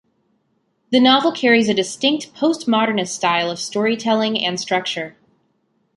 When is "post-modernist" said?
2.33-3.13